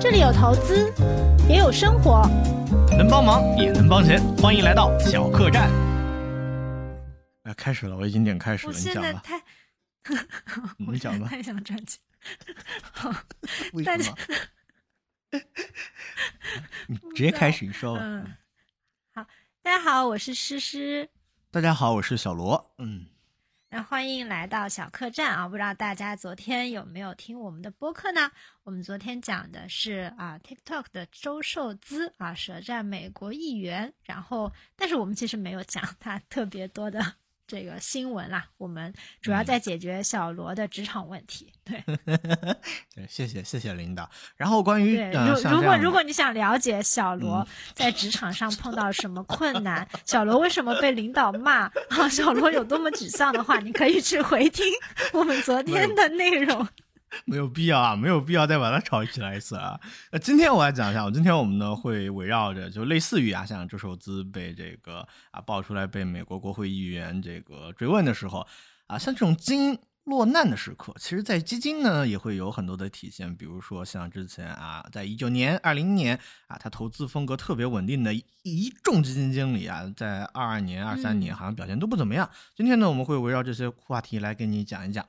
[0.00, 0.92] 这里有投资，
[1.48, 2.22] 也有生活，
[2.96, 5.68] 能帮忙也能帮钱，欢迎来到小客栈。
[7.42, 9.02] 哎，开始了，我已经点开始了，我你讲吧。
[9.02, 9.42] 现在太，
[10.92, 12.00] 你讲吧 太想赚钱。
[12.92, 13.12] 好，
[13.72, 14.16] 为大什么？
[16.86, 18.00] 你直接开始，你说吧。
[18.04, 18.36] 嗯，
[19.14, 19.26] 好，
[19.62, 21.08] 大家好，我是诗诗，
[21.50, 22.72] 大家好，我是小罗。
[22.78, 23.06] 嗯，
[23.70, 25.46] 那欢迎来到小客栈啊！
[25.46, 28.30] 不知道大家昨天有没有听我们的播客呢？
[28.62, 37.16] 我们昨天讲的是啊，TikTok 的周受资啊，舌战美国议员，然后但是我们其实没有讲他特别多的
[37.48, 41.50] 这个新闻啦，我们主要在解决小罗的职场问题。
[41.64, 41.82] 对
[42.94, 44.08] 对，谢谢谢谢领导。
[44.36, 54.66] 然后关于如如果如果你想了解小罗在职场上碰到什么困难，小罗为什么被领导骂啊，小罗有多么沮丧的话，你可以去回听
[55.14, 56.68] 我们昨天的内容。
[57.24, 59.80] 没有必要啊，没有必要再把它炒起来一次啊。
[60.12, 68.46] 那今天我来讲一下，我今天我们呢会围绕着就类似于啊，像周受资被这个啊爆出来被美国国会议员这个追问的时候
[68.86, 82.30] 啊，像这种精英落难的时刻，其实在基金呢也会有很多的体现，比如说像之前啊，在一九年、二零年啊，他投资风格特别稳定的一众基金经理啊，在二二年、二三年嗯好像表现都不怎么样。
[82.56, 85.06] 今天呢，我们会围绕这些话题来跟你讲一讲。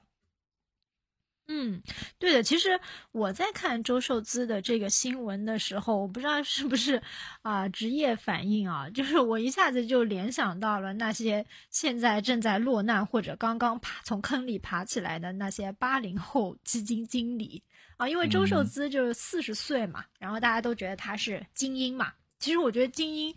[1.52, 1.82] 嗯，
[2.20, 2.44] 对的。
[2.44, 2.80] 其实
[3.12, 7.02] 我在看周受资的这个新闻的时候，我不知道是不是
[7.42, 17.64] 啊、职业反应啊，就是我一下子就联想到了那些现在正在落难或者刚刚爬从坑里爬起来的那些八零后基金经理
[17.98, 22.14] 啊，因为周受嗯资就是四十岁嘛，然后大家都觉得他是精英嘛。
[22.38, 23.36] 其实我觉得精英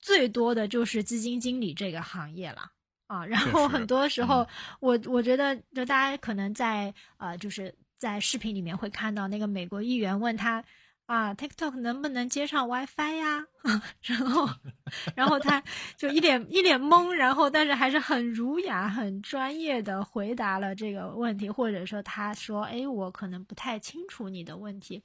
[0.00, 2.72] 最多的就是基金经理这个行业了。
[3.06, 4.46] 啊，然后很多时嗯候，
[4.80, 10.64] 我我觉得，就大家可能在呃，就是在视频里面会看到那个美国议员问他
[11.06, 13.44] 啊，TikTok 能不能接上 WiFi 呀？
[14.02, 14.48] 然后，
[15.14, 15.62] 然后他
[15.98, 25.02] 就一脸一脸懵，然后但是还是很儒雅、很专业的回答了这个问题，或者说他说，哎，我可能不太清楚你的问题。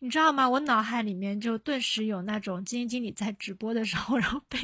[0.00, 0.48] 你知道吗？
[0.48, 4.58] 我脑海里面就顿时有那种基金经理在直播的时候，然后被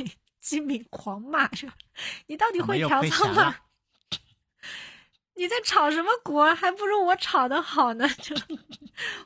[0.45, 1.69] 基民狂骂，说
[2.29, 3.57] 你到底会调仓吗？
[5.37, 6.55] 你在炒什么股啊？
[6.55, 8.07] 还不如我炒的好呢！
[8.23, 8.37] 就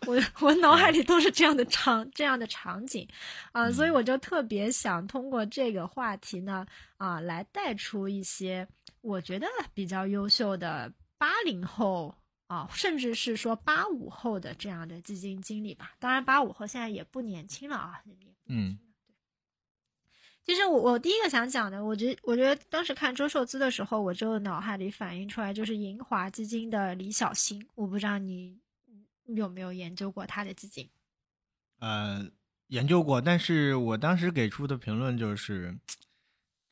[0.07, 3.07] 我我脑海里都是这样的场这样的场景
[3.53, 6.65] 啊，所以我就特别想通过这个话题呢
[6.97, 8.67] 啊，来带出一些
[9.03, 12.15] 我觉得比较优秀的八零后
[12.47, 15.93] 啊，甚至是说八五后的这样的基金经理吧。
[15.99, 18.01] 当然，八五后现在也不年轻了啊，
[18.47, 18.79] 嗯
[20.49, 28.59] 其实我我第一个想讲的，我觉我觉得当时看周受资的时候，我就脑海里反映出来就是银华基金的李小新，我不知道你
[29.27, 30.89] 你有没有研究过他的基金？
[31.81, 32.27] 呃，
[32.69, 35.79] 研究过，但是我当时给出的评论就是，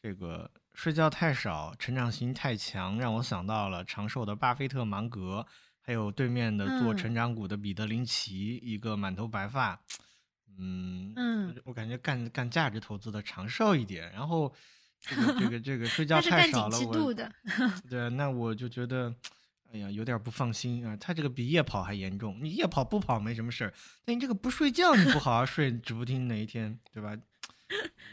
[0.01, 5.47] 这个睡觉太少，成长型太强，让我想到了长寿的巴菲特、芒格，
[5.83, 9.79] 还有对面的做嗯成长股的彼得林奇，一个满头白发，
[10.59, 14.53] 嗯嗯，我感觉干干价值投资的长寿一点，然后
[15.01, 17.15] 这个这个这个睡觉太少了，我
[17.89, 19.15] 对，那我就觉得，
[19.73, 20.97] 哎呀，有点不放心啊。
[20.97, 23.75] 他这个比夜跑还严重，你夜跑不跑没什么事儿，
[24.05, 27.17] 但你这个不睡觉，你不好好睡，指不定哪一天，对吧？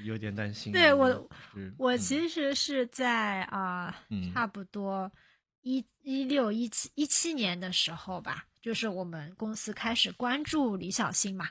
[0.04, 0.80] 有点担心啊。
[0.80, 1.30] 对我
[1.78, 5.12] 我嗯其实是在啊、嗯差不多
[5.62, 11.48] 一一六一七一七年的时候吧，就是我们公司开始关注李小新嘛。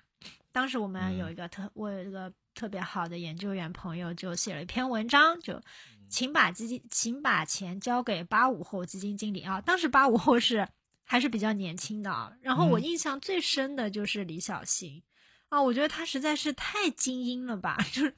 [0.53, 5.63] 当时我们有嗯一个特，我有一个特别好的研究员朋友，就写了一篇文章，就嗯
[6.09, 9.61] 请把基金，请把钱交给八五后基金经理啊。
[9.61, 10.69] 当时八五后是
[11.05, 12.33] 还是比较年轻的啊。
[12.43, 15.03] 然后我嗯印象最深的就是李小新
[15.49, 18.15] 啊，我觉得他实在是太精英了吧， 就是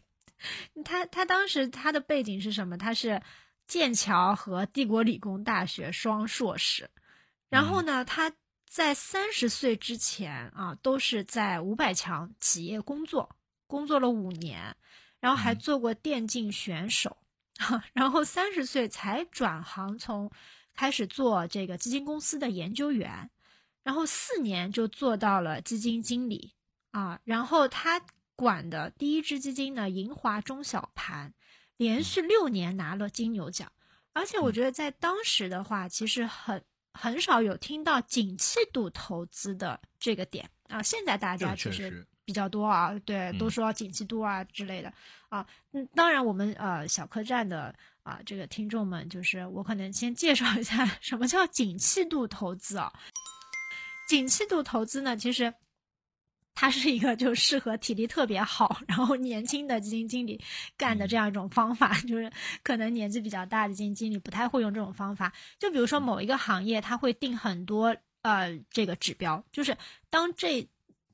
[0.85, 2.77] 他他当时他的背景是什么？
[2.77, 3.23] 他是
[3.67, 6.91] 剑桥和帝国理工大学双硕士，
[7.49, 8.31] 然后呢，他
[8.69, 13.37] 在三十岁之前啊，都是在五百强企业工作，
[13.67, 14.77] 工作了五年，
[15.21, 15.59] 然后还嗯。
[15.59, 17.17] 做过电竞选手，
[17.95, 20.31] 然后三十岁才转行从
[20.75, 23.31] 开始做这个基金公司的研究员，
[23.85, 26.55] 然后四年就做到了基金经理
[26.91, 28.01] 啊，然后他
[28.35, 31.33] 管的第一支基金呢，银华中小盘，
[31.77, 33.71] 连续六年拿了金牛奖，
[34.13, 40.83] 而且我觉得在当时的话，其实很很少有听到景气度投资的这个点啊。
[40.83, 44.93] 现在大家其实比较多啊，对，都嗯说景气度啊之类的
[45.29, 45.47] 啊。
[45.73, 52.93] 嗯，当然我们呃小客栈的啊这个听众们，就是我可能先介绍一下 什么叫景气度投资啊。
[54.09, 55.53] 景气度投资呢，其实。
[56.55, 60.41] 它是一个就适合体力特别好，然后年轻的基金经理
[60.77, 62.31] 干的这样一种方法，就是
[62.63, 65.33] 可能年纪比较大的基金经理不太会用这种方法。
[65.59, 69.77] 就比如说某一个行业，他会定很多呃这个指标，就是
[70.11, 70.67] 当这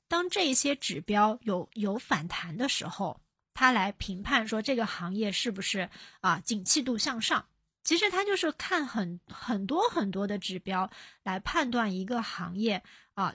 [0.08, 3.18] 当这些指标有有反弹的时候，
[3.54, 5.88] 他来评判说这个行业是不是
[6.20, 7.46] 啊景气度向上。
[7.82, 10.90] 其实他就是看很很多很多的指标
[11.22, 12.82] 来判断一个行业
[13.14, 13.34] 啊，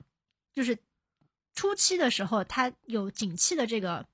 [0.54, 0.78] 就是
[1.56, 4.06] 初期的时候，它有景气的这个，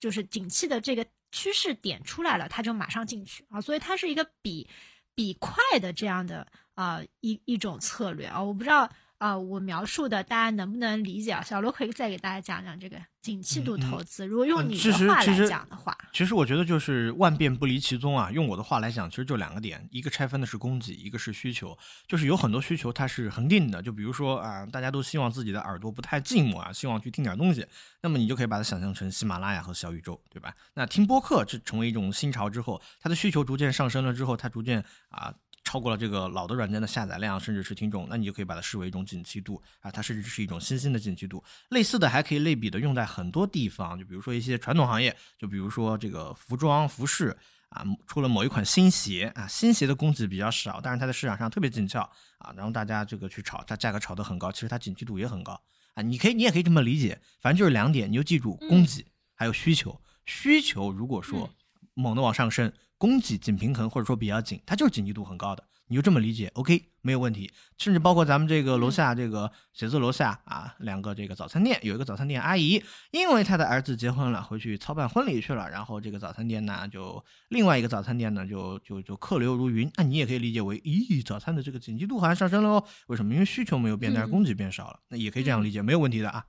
[0.00, 4.68] 就是景气的这个趋势点出来了，它就马上进去啊，所以它是一个比
[5.14, 8.90] 比快的这样的啊一一种策略啊，我不知道。
[9.18, 11.42] 啊，我描述的大家能不能理解啊？
[11.42, 14.24] 小罗可以再给大家讲讲这个景气度投资。
[14.24, 18.30] 如果用你的话来讲的话，其实我觉得就是万变不离其宗啊。
[18.30, 21.76] 用我的话来讲，其实就两个点，一个拆分的是供给，一个是需求。
[22.06, 27.66] 就是有很多需求它是恒定的，就比如说啊，大家都希望自己的耳朵不太寂寞啊，希望去听点东西，
[28.02, 30.54] 那么你就可以把它想象成喜马拉雅和小宇宙，对吧？
[30.74, 35.34] 那听播客这成为一种新潮之后，它的需求逐渐上升了之后，它逐渐啊。
[35.68, 41.44] 超过了这个老的软件的下载量，甚至是听众，那你就可以把它视为一种景气度啊，它甚至是一种新兴的景气度。
[41.68, 47.36] 类似的还可以类比的用在很多地方，就比如说一些传统行业，就比如说这个服装服饰
[47.68, 52.00] 啊，出了某一款新鞋啊，新鞋的供给比较少，但是它在市场上特别紧俏
[52.38, 55.60] 啊，然后大家这个去炒，它价格炒得很高，其实它景气度也很高
[55.92, 56.00] 啊。
[56.00, 59.04] 你可以，你也可以这么理解，反正就是两点，你就记住供给
[59.34, 60.00] 还有需求。
[60.24, 61.50] 需求如果说
[61.92, 62.72] 猛地往上升。
[62.98, 67.50] 供给紧平衡或者说比较紧，它就是紧急度很高的，你就这么理解，OK，没有问题。
[67.78, 79.90] 甚至包括咱们这个楼下这个写字楼下啊，两个这个早餐店，有一个早餐店阿姨，因为她的儿子结婚了，回去操办婚礼去了，然后这个早餐店呢，就另外一个早餐店呢，就就就客流如云。
[79.94, 82.84] 那你也可以理解为，咦，早餐的这个紧急度好像上升了哦？
[83.06, 83.32] 为什么？
[83.32, 84.98] 因为需求没有变，但是供给变少了。
[85.08, 86.44] 那也可以这样理解，没有问题的啊。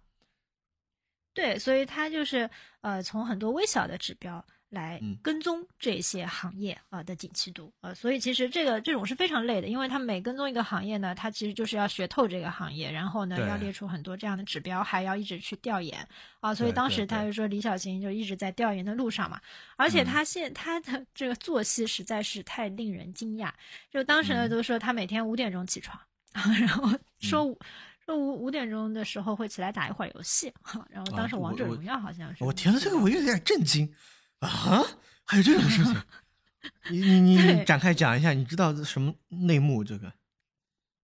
[1.35, 2.49] 对，所以它就是
[2.81, 4.43] 呃，从很多微小的指标。
[4.69, 16.07] 来跟踪这些行业啊的景气度啊，所以其实这个这种是非常累的，因为他每跟踪一个行业呢，他其实就是要学透这个行业，然后呢要列出很多这样的指标，还要一直去调研
[16.39, 16.53] 啊。
[16.53, 19.41] 所以当时他就说李小琴就一直在调研的路上嘛，
[19.75, 23.51] 而且他现他的这个作息实在是太令人惊讶，
[23.89, 25.99] 就当时呢都说他每天五点钟起床，
[26.59, 26.87] 然后
[27.19, 27.57] 说
[28.05, 30.53] 说五五点钟的时候会起来打一会儿游戏，
[30.91, 32.43] 然后当时王者荣耀好像是。
[32.43, 33.91] 我听了这个我有点震惊。
[34.39, 34.83] 啊，
[35.25, 36.01] 还有这种事情？
[36.91, 39.83] 你你你展开讲一下，你知道什么内幕？
[39.83, 40.11] 这个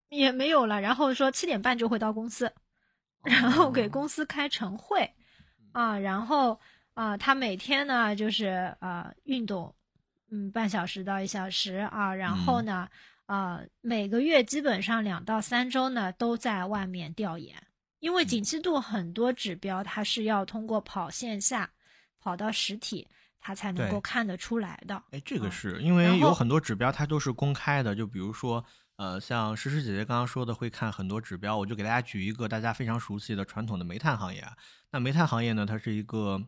[0.09, 0.81] 也没有了。
[0.81, 2.51] 然后说七点半就会到公司，
[3.23, 5.09] 然后给公司开晨会
[5.71, 6.59] 啊，然后
[6.93, 9.73] 啊，他每天呢就是啊运动，
[10.29, 12.87] 嗯，半小时到一小时啊，然后呢
[13.25, 17.55] 啊每个月基本上两到三周呢都在外面调研，
[17.99, 21.69] 因为景气度很多指标它是要通过跑线下
[22.19, 23.07] 跑到实体。
[23.45, 25.00] 他才能够看得出来的。
[25.12, 27.94] 哎，这个是因为有很多指标，它都是公开的。
[27.94, 28.65] 就比如说，
[28.95, 31.56] 呃，像诗诗姐姐刚刚说的，会看很多指标。
[31.56, 34.57] 我就给大家举一个大家非常熟悉的传统的煤炭行业啊。
[34.89, 36.42] 那煤炭行业呢，它是一个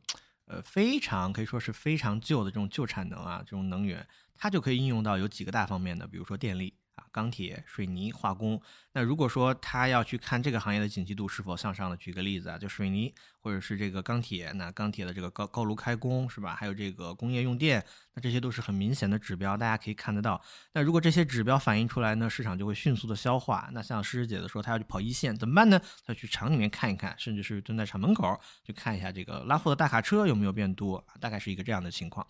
[0.47, 4.03] 呃非常可以说是非常旧的这种旧产能啊，这种能源，
[4.33, 6.73] 它就可以应用到有几个大方面的，比如说电力。
[7.17, 8.61] 啊，钢铁、水泥、化工。
[8.93, 16.55] 那如果说他要去看这个行业的景气度是否向上的，举个例子啊，就水泥或者是这个钢铁，那钢铁的这个高高炉开工是吧？
[16.55, 20.39] 还有这个工业用电，那这些都是很明显的指标，大家可以看得到。
[20.73, 23.67] 那如果这些指标反映出来呢，市场就会迅速的消化。
[23.71, 25.81] 那像诗诗姐的说，她要去跑一线，怎么办呢？
[26.05, 32.25] 她去厂里面看一看，甚至是蹲在厂门口去看一下这个拉货的大卡车有没有变多，大概是一个这样的情况，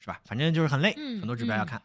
[0.00, 0.20] 是吧？
[0.24, 1.80] 反正就是很累，很多指标要看。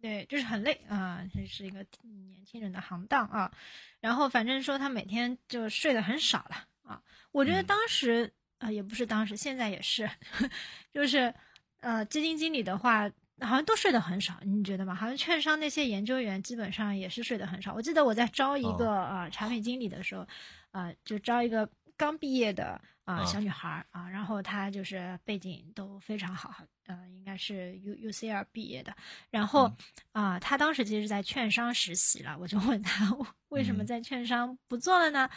[0.00, 3.52] 对，就是很累啊，这是一个年轻人的行当啊。
[4.00, 7.02] 然后反正说他每天就睡得很少了啊。
[7.32, 10.08] 我觉得当时啊，也不是当时，现在也是，
[10.92, 11.32] 就是
[11.80, 14.94] 呃，基金经理的话好像都睡得很少，你觉得吗？
[14.94, 17.74] 好像券商那些研究员基本上也是睡得很少。
[17.74, 20.26] 我记得我在招一个啊产品经理的时候，
[20.70, 22.80] 啊，就招一个刚毕业的。
[23.10, 26.52] 啊，小女孩啊，然后她就是背景都非常好，
[26.86, 28.94] 呃，应该是 U U C L 毕业的。
[29.30, 29.72] 然后
[30.12, 33.10] 啊，她当时其实在券商实习了，我就问她
[33.50, 35.28] 为什么在券商不做了呢？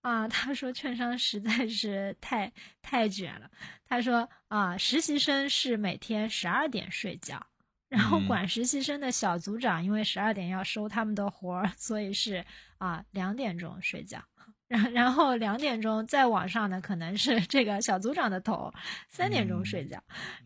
[0.00, 3.50] 啊，她说券商实在是太太卷了。
[3.86, 7.44] 她说啊，实习生是每天十二点睡觉，
[7.88, 12.44] 然后管实习生的小组长因为十二点要收他们的活儿，所以是
[12.78, 14.22] 啊两点钟睡觉。
[14.68, 18.70] 然然后两点钟再往上呢，可能是这个小组长的头，
[19.08, 19.98] 三点钟睡觉，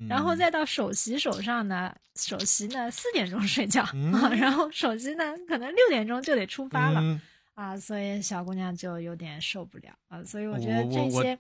[0.08, 7.20] 然后再到首席手上呢，首席呢四点钟睡觉，啊然后首席呢可能六点钟就得出发了，
[7.54, 11.36] 啊，所以小姑娘就有点受不了啊，所以我觉得这些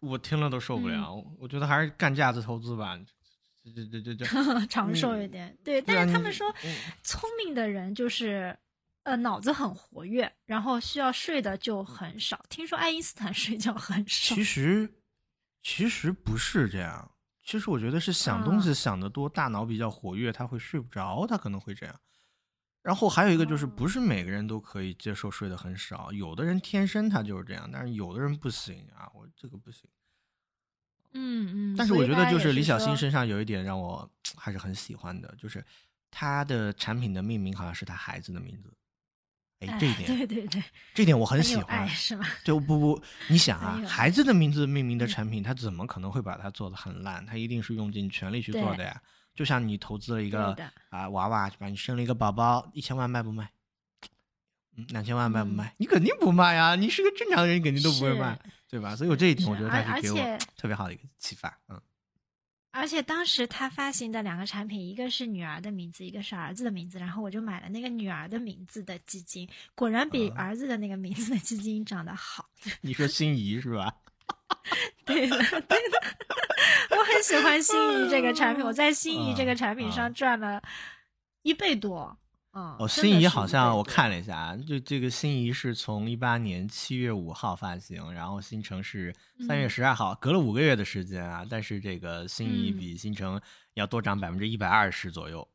[0.00, 2.98] 我听了都受不了，我觉得还是干价值投资吧。
[3.62, 6.74] 这这这这这， 长寿一点，对，但是他们说嗯
[7.04, 8.58] 聪明的人就是。
[9.04, 12.42] 呃，脑子很活跃，然后需要睡的就很少。
[12.48, 14.42] 听说爱因斯坦 睡觉很少其。
[14.42, 14.94] 实
[15.62, 17.10] 其实不是这样。
[17.42, 22.00] 其实我觉得是想东西想得多，大脑比较活跃，他会睡不着，他可能会这样。
[22.82, 29.88] 然后还有一个就是，哦不是每个人都可以接受睡得很少，有的人天生他就是这样，但是有的人不行啊，我这个不行。
[31.12, 31.76] 嗯嗯。
[31.76, 35.62] 但是我觉得就是李小说新身上有一点让我 还是很喜欢的，就是
[36.10, 38.72] 他的产品的命名好像是他孩子的名字。
[39.78, 40.62] 这一点，对对对，
[40.94, 41.88] 这点我很喜欢。
[41.88, 42.26] 是吗？
[42.44, 47.24] 就不不，你想啊孩子的名字命名的嗯产品，他怎么可能会把它做的很烂？
[47.26, 49.00] 他一定是用尽全力去做的呀。
[49.34, 50.56] 就像你投资了一个
[50.90, 53.50] 啊娃娃，对吧你生了一个宝宝，一千万卖不卖？
[54.76, 55.74] 嗯，两千万卖不嗯卖？
[55.76, 56.74] 你肯定不卖呀！
[56.74, 58.96] 你是个正常人，你肯定都不会卖，对吧？
[58.96, 61.56] 所以我这一点，我觉得他是给我特别好的一个启发。
[61.68, 61.80] 嗯，
[62.76, 72.50] 而且当时他发行的两个产品，一个是女儿的名字，一个是儿子的名字，然后我就买了那个女儿的名字的基金，果然比啊儿子的那个名字的基金长得好。
[72.82, 73.94] 你说心仪是吧？
[75.06, 76.02] 对的，对的，
[76.90, 80.60] 我很喜欢心仪这个产品，我在心仪这个产品啊上赚了
[81.42, 82.18] 一倍多。
[82.54, 89.12] 嗯，哦，心仪好像我看了一下啊，就这个心仪是从一八年七月五号发行，然后新城是
[89.46, 91.44] 三月嗯十二号，隔了五个月的时间啊。
[91.50, 93.40] 但是这个心仪嗯比新城
[93.74, 95.46] 要多涨百分之一百二十左右。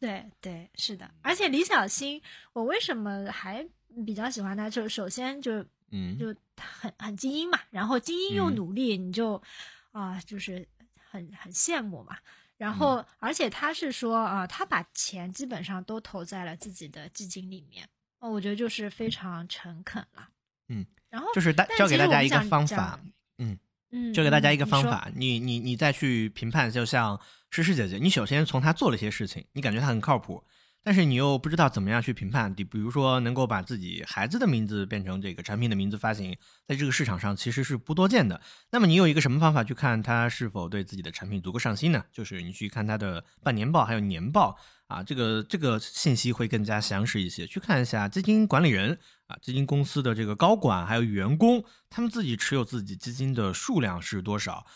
[0.00, 1.10] 对对，是的。
[1.22, 2.20] 而且李小新，
[2.54, 3.66] 我为什么还
[4.06, 4.70] 比较喜欢他？
[4.70, 9.40] 就首先就嗯，就很很精英嘛，然后精英又嗯努力，你就
[9.92, 10.66] 啊、就是
[11.10, 12.16] 很很羡慕嘛。
[12.64, 17.86] 然嗯后，而且他是说啊、他把钱基本上都投在了自己的基金里面，
[18.20, 20.30] 哦，我觉得就是非常诚恳了。
[20.68, 22.98] 嗯，然后就是大教给大家一个方法，
[23.36, 23.58] 嗯，
[23.90, 30.42] 嗯，教给大家一个方法，你你你再去评判，就像诗诗姐姐，你首先从她做了一些事情，你感觉她很靠谱，
[30.84, 36.36] 但是你又不知道怎么样去评判，比比如说能够把自己孩子的名字变成这个产品的名字发行，
[36.68, 38.38] 在这个市场上其实是不多见的。
[38.70, 42.04] 那么你有一个什么方法去看他是否对自己的产品足够上心呢？
[42.12, 47.46] 就是你去看他的半年报还有年报啊，这个这个信息会更加详实一些。
[47.46, 54.66] 去看一下基金管理人啊，基金公司的这个高管还有员工，他们自己持有自己基金的数量是多少。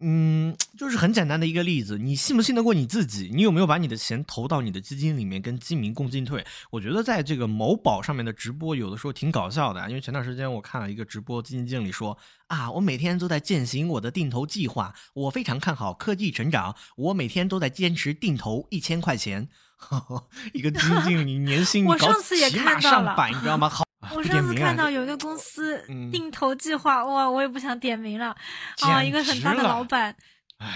[0.00, 3.30] 嗯， 就是很简单的一个例子，你信不信得过你自己？
[3.34, 6.44] 你有没有把你的钱投到你的基金里面，跟基民共进退？
[6.70, 12.16] 我觉得在这个某宝上面的直播，有的时候挺搞笑的，因为前段时间我看了一个直播，基金经理说
[12.48, 19.48] 啊，我每天都在践行我的定投计划，我非常看好科技成长，我每天都在坚持定投一千块钱。
[20.52, 23.66] 一个基金经理年薪我搞上次也起看到了码上百，你知道吗？
[23.66, 28.34] 好，啊我上次看到有一个公司嗯定投计划，哇，我也不想点名了
[28.80, 30.16] 啊，一个很大的老板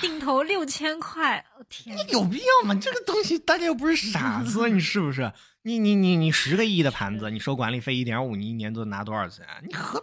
[0.00, 2.74] 定投六千块，我天你，有必要吗？
[2.74, 5.32] 这个东西大家又不是傻子，你是不是？
[5.62, 9.46] 你你你你十个亿的盘子，你收管理费一点五，你一年都拿多少钱？
[9.66, 10.02] 你何？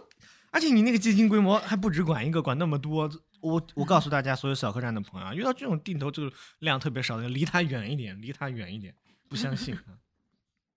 [0.50, 3.08] 而且你那个基金规模还不止管一个，管那么多。
[3.40, 8.94] 我我告诉大家，所有小客栈的朋友啊，遇到这种定投这个量特别少的，离他远一点，离他远一点。
[9.28, 9.96] 不相信啊？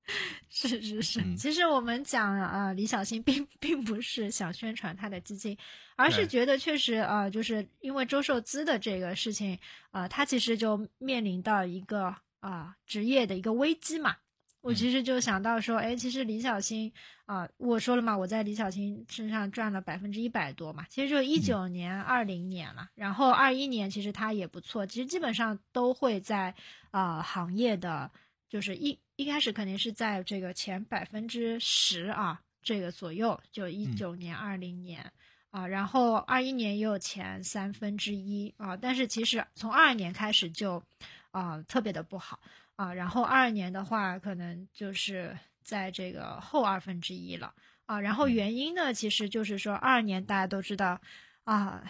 [0.49, 1.35] 是是是，嗯。
[1.35, 5.57] 其实我们讲啊、呃李小新并并不是想宣传他的基金，
[5.95, 9.57] 而是觉得确实呃，就是因为周受资的这个事情，
[9.91, 14.15] 呃，他其实就面临到一个啊、职业的一个危机嘛。
[14.61, 14.75] 我嗯。
[14.75, 16.93] 其实就想到说，哎，其实李小新
[17.25, 26.53] 啊、我说了嘛，我在李小新身上赚了百分之一百多嘛，其实就一九年、二零年了，然后二一年其实他也不错，其实基本上都会在
[26.91, 28.11] 啊、行业的。
[28.47, 35.11] 就是一一开始肯定是在这个前百分之十啊，这个左右，就一九年、二零年、
[35.51, 40.83] 啊，然后二一年也有前三分之一啊，但是其实从二二年开始就
[41.31, 42.39] 啊特别的不好
[42.75, 47.53] 啊，然后二二年的话可能就是在这个后二分之一了
[47.85, 50.99] 啊，然后原因呢，其实就是说二二年大家都知道
[51.45, 51.83] 啊，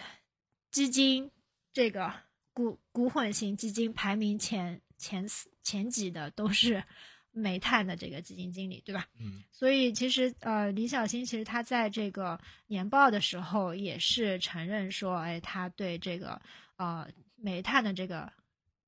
[0.70, 1.28] 基金
[1.72, 2.12] 这个
[2.52, 6.84] 股股混型基金排名前前四前几的都是
[7.38, 9.06] 煤炭的这个基金经理，对吧？
[9.20, 16.40] 嗯所以其实呃，李小新其实他在这个年报的时候也是承认说，哎，他对这个
[16.76, 18.32] 呃煤炭的这个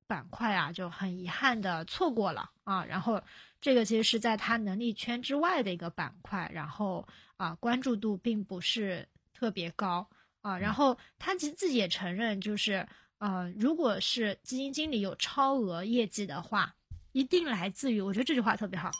[0.07, 2.83] 板块啊就很遗憾的错过了啊。
[2.83, 3.21] 然后
[3.61, 10.09] 这个其实是在他能力圈之外的一个板块，然后啊关注度并不是特别高
[10.41, 10.57] 啊。
[10.57, 12.87] 然后他其实自己也承认，就是
[13.19, 16.75] 呃，如果是基金经理有超额业绩的话，
[17.11, 18.91] 一定来自于我觉得这句话特别好。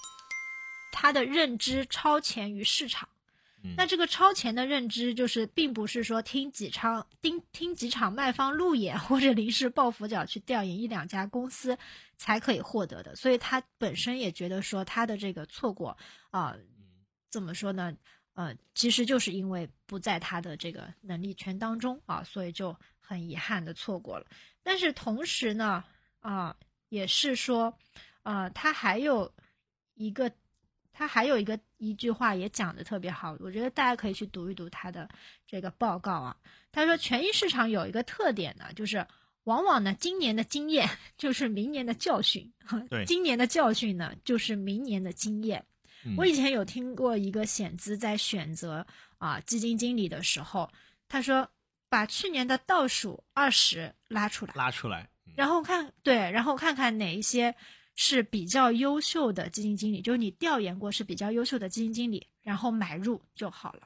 [0.91, 3.07] 他的认知超前于市场。
[3.61, 11.77] 嗯那这个超前的认知，就是并不是说听几场听听几场卖方路演或者临时抱佛脚去调研一两家公司
[12.15, 13.13] 才可以获得的。
[13.17, 15.97] 所以他本身也觉得说他的这个错过
[16.31, 16.55] 啊、
[17.29, 17.93] 怎么说呢？
[18.35, 24.25] 呃，其实就是因为不在他的这个能力圈当中啊，所以就很遗憾的错过了。
[24.63, 25.83] 但是同时呢，
[26.21, 26.55] 啊、
[26.89, 27.75] 也是说，
[28.23, 29.31] 呃，他还有
[29.95, 30.31] 一个，
[30.91, 35.07] 他还有一个一句话也讲的特别好，我觉得大家可以去读一读他的
[35.47, 36.35] 这个报告啊。
[36.71, 39.05] 他说，权益市场有一个特点呢，就是
[39.45, 42.51] 往往呢，今年的经验 就是明年的教训，
[42.89, 45.65] 对今年的教训呢就是明年的经验。
[46.05, 48.85] 嗯我以前有听过一个险资在选择
[49.17, 50.71] 啊、基金经理的时候，
[51.09, 51.45] 他说
[51.89, 57.55] 把去年的倒数二十拉出来，拉出来，嗯然后看对，然后看看哪一些
[57.95, 63.81] 是比较优秀的基金经理，就是你调研过是比较优秀的基金经理，然后买入就好了。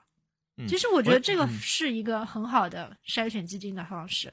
[0.57, 4.31] 嗯其实我觉得这个嗯是一个很好的筛选基金的方式。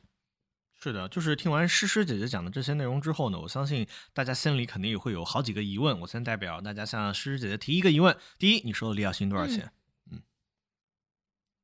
[0.83, 5.99] 是的，就是听完诗诗姐姐讲的这些内容之后呢，我相信大家心里肯定也会有好几个疑问。
[6.01, 9.71] 我先代表大家向诗诗姐姐提一个疑问：第一，你说的李小新多少钱？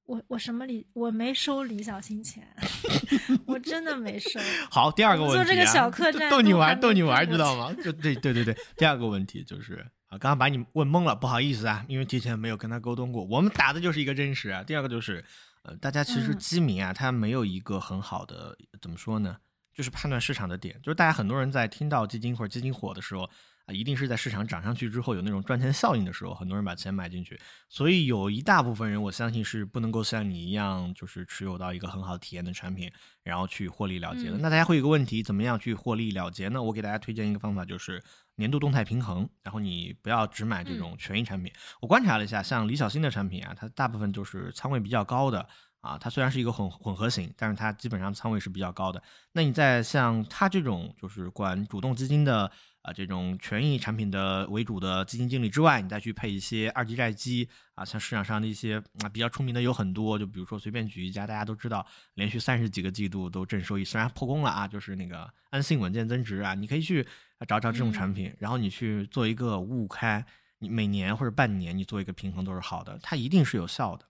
[0.06, 2.46] 我我什么理我没收李小新钱，
[3.44, 4.40] 我真的没收。
[4.70, 7.74] 好，第二个问题、啊，做这个小客栈逗你玩，逗你玩，知道吗？
[7.82, 14.62] 就对对对对，第二个问题就是啊，刚刚把你问懵了，不好意思啊，因为提前没有跟他沟通过，我们打的就是一个真实啊。
[14.62, 15.24] 第二个就是，
[15.62, 19.36] 呃，大家其实嗯基民啊，他没有一个很好的怎么说呢？
[19.76, 23.28] 就是判断市场的点，就是大家很多人在听到基金或者基金火的时候
[23.66, 27.38] 啊，一定是在市场涨上去之后有那种赚钱效应的时候，很多人把钱买进去。
[27.68, 32.90] 所以有一大部分人，我相信是不能够像你一样，就是持有到一个很好体验的产品，
[33.22, 34.38] 然后去获利了结的。
[34.38, 36.62] 嗯那大家会有个问题，怎么样去获利了结呢？
[36.62, 38.02] 我给大家推荐一个方法，就是
[38.36, 39.28] 年度动态平衡。
[39.42, 41.52] 然后你不要只买这种权益产品。
[41.82, 45.46] 我观察了一下，像李小新的产品啊，它大部分就是仓位比较高的。
[45.86, 49.00] 啊，它虽然是一个混混合型，但是它基本上仓位是比较高的。
[49.32, 52.50] 那你在像它这种就是管主动基金的
[52.82, 67.06] 啊这种权益产品的为主的基金经理之外，你再去配一些二级债基啊，像市场上的一些啊比较出名的有很多，就比如说随便举一家大家都知道，连续三十几个季度都正收益，虽然破功了啊，就是那个安信稳健增值啊，你可以去
[67.46, 70.24] 找找这种产品，然后你去做一个五五开，
[70.58, 74.04] 你每年或者半年你做一个平衡都是好的，它一定是有效的。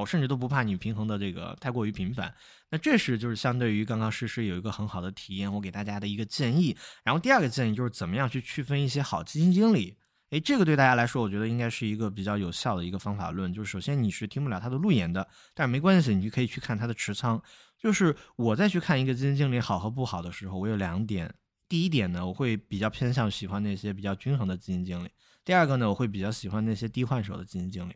[0.00, 2.34] 我甚至都不怕你平衡的这个太过于频繁。
[2.70, 6.76] 那这是就是相对于刚刚诗诗有一个很好的体验，我给大家的一个建议。
[7.04, 9.96] 然后第二个建议就是怎么样去区分一些好基金经理。
[10.30, 13.52] 诶，这个对大家来说，我觉得应该是一个比较有效的一个方法论。
[13.52, 17.42] 就是首先你是听不了他的路演的，但是没关系，你就可以去看他的持仓。
[17.76, 21.34] 就是我再去看一个基金经理好和不好的时候，我有两点。
[21.68, 25.10] 第一点呢，我会比较偏向喜欢那些比较均衡的基金经理。
[25.44, 27.94] 第二个呢，我会比较喜欢那些低换手的基金经理。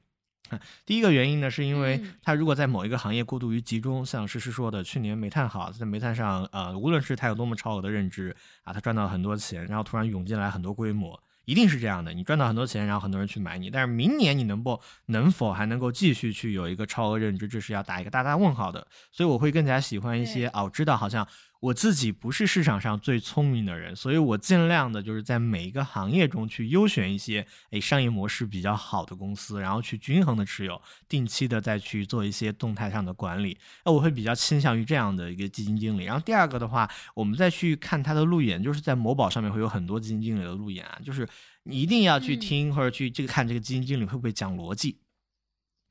[0.84, 12.12] 第一个原因呢，是因为嗯它如果在某一个行业过度于集中，像诗诗说的，去年煤炭好，在煤炭上，呃，无论是它有多么超额的认知啊，它赚到了很多钱，然后突然涌进来很多规模，一定是这样的。
[12.12, 18.86] 你赚到很多钱，然后很多人去买你，但是明年你能不能否还能够继续去有一个超额认知，这是要打一个大大问号的。
[19.10, 21.26] 所以我会更加喜欢一些对哦，知道好像
[21.64, 33.56] 我自己不是市场上最聪明的人，所以我尽量的就是在每一个行业中去优选一些诶商业模式比较好的公司，然后去均衡的持有，定期的再去做一些动态上的管理。
[33.86, 36.04] 那我会比较倾向于这样的一个基金经理。
[36.04, 41.26] 然后第二个的话，我们再去看他的路演，就是在某宝上面会有很多基金经理的路演啊，就是
[41.62, 44.98] 你一定要去嗯听或者去这个看这个基金经理会不会讲逻辑。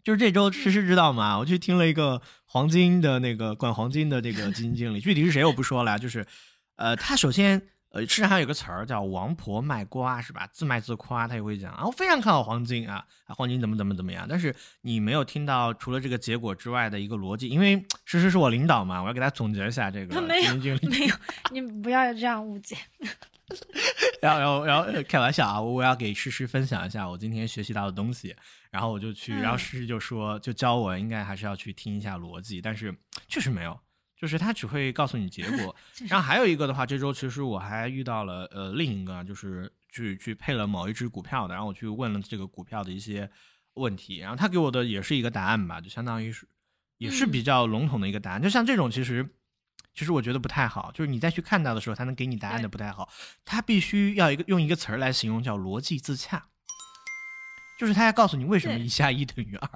[0.03, 1.37] 就是这周诗诗知道吗？
[1.39, 6.25] 我去听了一个黄金的那个管黄金的这个基金经理，具体是谁我不说了，就是，
[6.75, 10.45] 呃，他首先呃市场上有个词儿叫“王婆卖瓜”是吧？
[10.51, 21.15] 自卖自夸，他也会讲啊，我非常看好黄金啊，啊黄金怎么怎么怎么样，但是你没有听到除了这个结果之外的一个逻辑，因为诗诗是我领导嘛，我要给他总结一下这个 没有基金经理 没有，
[21.51, 22.75] 你不要这样误解。
[24.21, 25.61] 然后，然后，然后呃开玩笑啊！
[25.61, 28.35] 我我要给诗诗分享一下我今天学习到的东西，
[28.71, 32.95] 然后我就去，然后嗯诗诗就说，就教我应该还是要去听一下逻辑，但是
[33.27, 33.77] 确实没有，
[34.17, 35.75] 就是他只会告诉你结果。
[36.07, 43.29] 然后还有一个的话，这周其实我还遇到了呃另一个啊，就是去去配了某一只股票的，然后我去问了这个股票的一些
[43.73, 46.47] 问题，然后他给我的也是一个答案吧，就相当于是
[46.97, 48.41] 也是比嗯较笼统的一个答案。
[48.41, 49.29] 就像这种其实。
[49.93, 53.07] 其实我觉得不太好，就是你再去看到的时候，他能给你答案的不太好，
[53.45, 56.47] 他必须要一个用一个词儿来形容，叫逻辑自洽，
[57.79, 59.69] 就是他要告诉你为什么一加一等于二，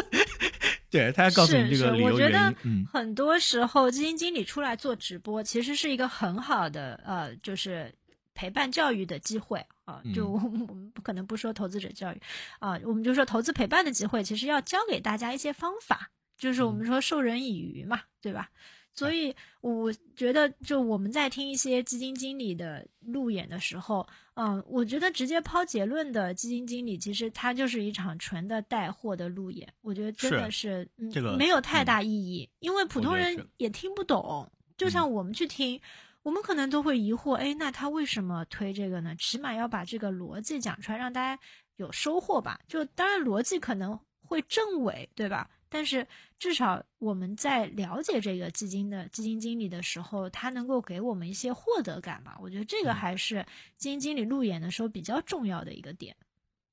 [0.90, 7.92] 对他要告诉你这个理由我觉得原因，嗯，很多时候，基金经理出来做直播，其实是一个很好的呃，就是
[8.32, 12.22] 陪伴教育的机会啊，就我们不可能不说投资者教育
[12.60, 18.50] 啊，我们就说投资陪伴的机会，其实要教给大家一些方法，就是我们说授人以渔嘛，对吧？
[18.96, 29.70] 所以我觉得，就我们在听一些基金经理的路演的时候，嗯，我觉得直接抛结论的基金经理，其实他就是一场纯的带货的路演。
[29.82, 34.50] 我觉得真的是，这个没有太大意义，因为普通人也听不懂。
[34.78, 35.78] 就像我们去听，
[36.22, 39.14] 我们可能都会疑惑，哎，那他为什么推这个呢？
[39.18, 41.40] 起码要把这个逻辑讲出来，让大家
[41.76, 42.58] 有收获吧。
[42.66, 45.50] 就当然逻辑可能会正伪，对吧？
[45.76, 46.06] 但是
[46.38, 52.34] 至少我们在了解这个基金的基金经理的时候，他能够给我们一些获得感吧？
[52.40, 53.44] 我觉得这个还是
[53.76, 56.16] 基金经理路演的时候比较重要的一个点。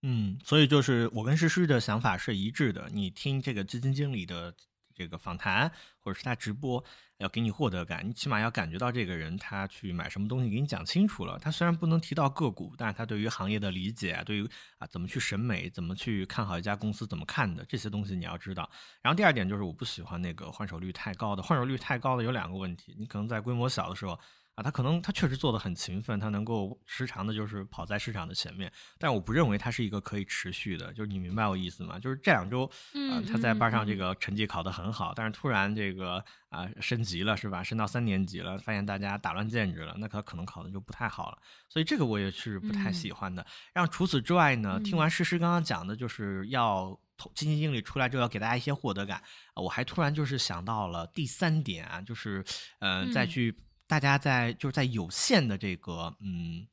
[0.04, 2.90] 嗯，所以就是我跟诗诗的想法是一致的。
[2.94, 4.56] 你听这个基金经理的
[4.96, 6.84] 这个访谈，或者是他直播。
[7.20, 11.40] 要给你获得感，你起码要感觉到这个人他去买什么东西给你讲清楚了。
[11.40, 18.70] 他虽然不能提到个股，但是他对于行业的理解，对于啊怎么去审美，怎么去看好一家公司，怎么看的这些东西你要知道。
[19.02, 24.20] 然后第二点就是我不喜欢那个换手率太高的，换手率太高的有两个问题，你可能在规模小的时候。
[24.56, 31.98] 啊，他可能他确实做的很勤奋，他能够时常的就是跑在市场的前面，但我不认为他是一个可以持续的，就是你明白我意思吗？
[31.98, 32.66] 就是这两周，
[33.10, 37.64] 啊，他在班上这个成绩考得很好，但是突然这个啊升级了是吧？
[37.64, 41.38] 升到三年级了，发现大家打乱建制了，那他可能考的就不太好了，
[41.68, 43.44] 所以这个我也是不太喜欢的。
[43.74, 46.96] 然后除此之外呢，听完诗诗刚刚讲的，就是要
[47.34, 49.20] 基金经理出来之后要给大家一些获得感，
[49.56, 52.46] 我还突然就是想到了第三点啊，就是
[52.78, 53.58] 呃再去。
[53.88, 56.66] 大家在就是在有限的这个嗯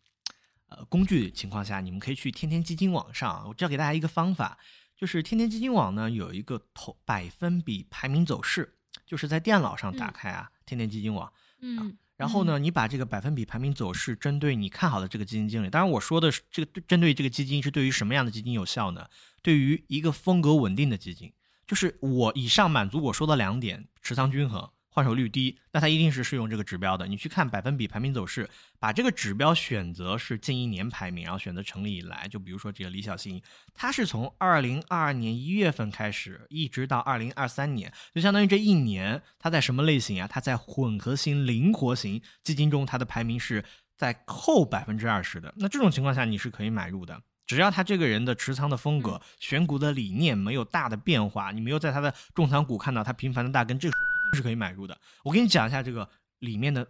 [0.69, 3.47] 呃工具情况下，你们可以去天天基金网上。
[3.49, 4.59] 我教给大家一个方法，
[4.97, 19.09] 就是天天基金网呢有一个投百分比排名走势，就是在电脑上打开啊，天天基金网，嗯，然后呢，你把这个百分比排名走势针对你看好的这个基金经理，当然我说的是这个针对这个基金是对于什么样的基金有效呢？
[19.43, 21.33] 对于一个风格稳定的基金，
[21.67, 24.71] 就是我以上满足我说的两点，持仓均衡。
[25.01, 27.07] 换手率低，那它一定是适用这个指标的。
[27.07, 28.47] 你去看百分比排名走势，
[28.79, 33.41] 把这个指标选择是近一年排名，然后选择成立以来，就比如说这个李小新，
[33.73, 40.29] 他是从二零二二年一月份开始，一直到二零二三年，就相当于这一年，他在什么类型啊？
[40.31, 43.65] 他在混合型、灵活型基金中，它的排名是
[43.97, 45.51] 在后百分之二十的。
[45.57, 53.97] 那这种情况下，你是可以买入的，只要他这个人的持仓的风格、选股的理念没有大的变化，你没有在他的重仓股看到他频繁的大跟，这个。
[54.35, 54.99] 是可以买入的。
[55.25, 56.87] 我给你讲一下这个里面的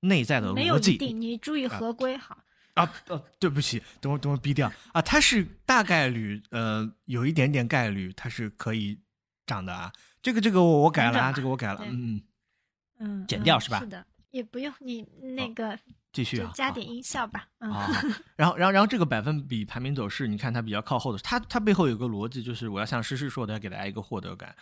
[0.00, 0.96] 内在的逻辑。
[1.12, 2.36] 你注意合规哈。
[2.74, 5.00] 啊呃，对不起，等会等会逼掉啊。
[5.00, 8.98] 它是大概率，呃，有一点点概率它是可以
[9.46, 9.92] 涨的啊。
[10.20, 12.20] 这个这个我我改了啊，这个我改了，嗯
[12.98, 13.78] 嗯，减掉是吧？
[13.78, 15.02] 是的，也不用你
[15.36, 15.78] 那个
[16.12, 17.46] 继续加点音效吧。
[17.58, 17.88] 啊，
[18.34, 24.52] 然后然后然后这个百分比排名走势，你看它比较靠后的，它它背后有个逻辑，就是我要像诗诗说的，要给大家一个获得感。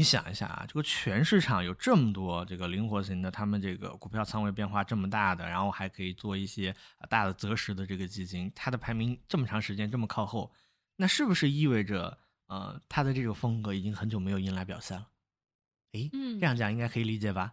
[0.00, 6.74] 你想一下啊，这个全市场有这么多这个灵活型的，他们这个股票仓位变化这么大的，然后还可以做一些
[7.10, 10.50] 大的择时的这个基金，它的排名这么长时间这么靠后，
[10.96, 15.06] 那是不是意味着呃它的这种风格已经很久没有迎来表现了？
[15.92, 17.52] 诶，嗯，这样讲应该可以理解吧？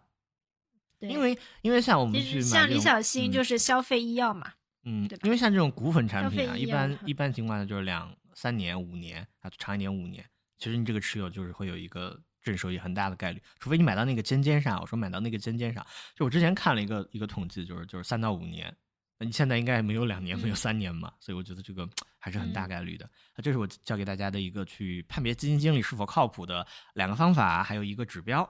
[0.98, 10.24] 对，因为因为像我们去像李小新就是消费医药嘛，嗯，对因为像这种股份产品啊，一般一般情况下就是两三年、五年啊，长一点五年，
[10.56, 12.18] 其实你这个持有就是会有一个。
[12.42, 14.80] 正收益很大的概率，除非你买到那个尖尖上。
[14.80, 18.74] 我说买到那个尖尖上，就我之前看了一个一个统计，就是就是三到五年。
[19.18, 21.12] 那你现在应该没有两年，没有三年嘛？
[21.18, 23.10] 所以我觉得这个还是很大概率的。
[23.34, 28.48] 那这是我教给大家的一个去判别基金经理是否靠谱的两个方法，还有一个指标。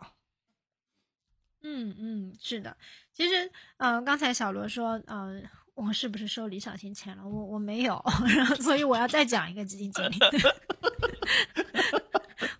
[1.62, 2.76] 嗯嗯，是的。
[3.12, 5.42] 其实，嗯，刚才小罗说，嗯，
[5.74, 7.26] 我是不是收李小新钱了？
[7.26, 8.04] 我我没有，
[8.36, 10.18] 然后所以我要再讲一个基金经理。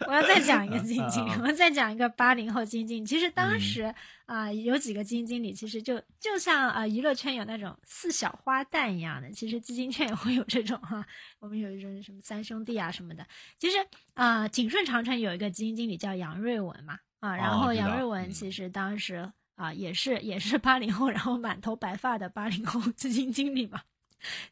[0.08, 3.06] 我要再讲一个基金经理， 我要再讲一个八零后基金经理。
[3.06, 3.94] 其实当时
[4.24, 11.06] 啊，有几个基金经理，其实就就像啊，娱乐圈有那种四小花旦一样的，其实基金圈也会有这种哈。
[11.40, 13.26] 我们有一种什么三兄弟啊什么的。
[13.58, 13.76] 其实
[14.14, 23.82] 啊，景顺长城有一个基金经理叫杨瑞文嘛啊，然后杨瑞文其实当时啊也是也是八零后，然后满头白发的八零后基金经理嘛。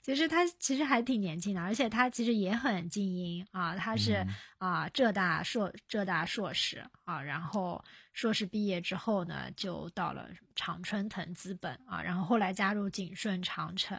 [0.01, 4.25] 其实他其实还挺年轻的，而且他其实也很精英啊，他是
[4.59, 13.99] 啊浙大硕浙大硕士啊，然后硕士毕业之后呢，就到了常春藤资本啊，然后后来加入景顺长城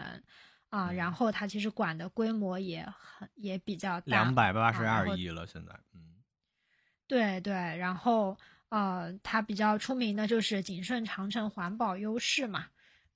[0.69, 6.15] 啊，然后他其实管的规模也很也比较大，两百八十二亿了现在，嗯，
[7.07, 8.37] 对对，然后
[8.69, 12.67] 呃，他比较出名的就是景顺长城环保优势嘛。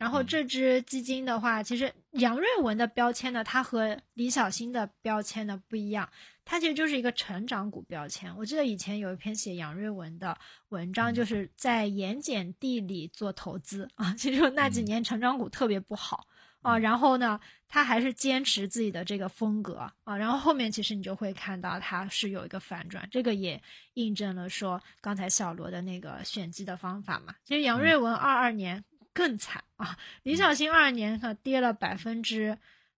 [0.01, 0.25] 然后嗯。
[0.25, 6.09] 这只基金的话，其实杨瑞文的标签呢，它和李小新的标签呢不一样，
[6.43, 8.35] 它其实就是一个成长股标签。
[8.35, 10.35] 我记得以前有一篇写杨瑞文的
[10.69, 11.13] 文章，嗯。
[11.13, 14.85] 就是在盐碱地里做投资啊，其实那几嗯。
[14.85, 16.25] 年成长股特别不好
[16.63, 16.81] 啊，嗯。
[16.81, 23.61] 然后呢，他还是坚持自己的这个风格啊，然后后面其实你就会看到他是有一个反转，这个也
[23.93, 27.35] 印证了说刚才小罗的那个选基的方法嘛。
[27.45, 27.81] 其实杨嗯。
[27.81, 32.57] 瑞文二二年更惨啊，李小新二二年可跌了百分之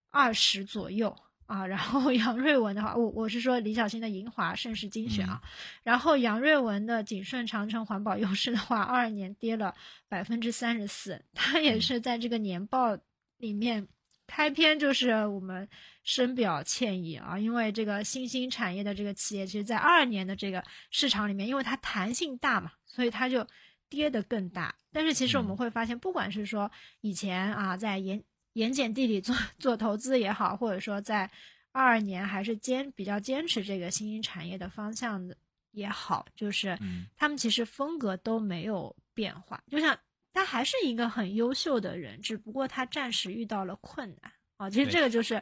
[0.10, 1.16] 二十左右。
[1.46, 5.40] 啊，然后 杨瑞文的话，我我是说李小新的银华盛世精选啊，
[5.84, 9.76] 然后杨瑞文的景顺长城环保优势的话，二二年跌了
[10.08, 12.98] 百分之三十四，他也嗯是在这个年报
[13.38, 13.86] 里面
[14.26, 15.68] 开篇就是我们
[16.04, 23.46] 深表歉意啊，因为这个新兴产业的这个企业，其实在二二年的这个市场里面，因为它弹性大嘛，所以它就
[23.94, 24.74] 跌得更大。
[24.92, 26.70] 但是其实我们嗯会发现，不管是说
[27.02, 28.22] 以前啊在盐
[28.54, 31.30] 盐碱地里做做投资也好，或者说在
[31.72, 35.38] 二二年还是坚比较坚持这个新兴产业的方向的
[35.72, 39.98] 也好，就是嗯他们其实风格都没有变化，就像
[40.34, 44.70] 他还是一个很优秀的人，只不过他暂时遇到了困难啊。
[44.70, 45.40] 其实这个就是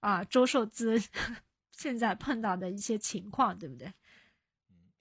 [0.00, 1.00] 啊，周受资
[1.76, 3.92] 现在碰到的一些情况，对不对？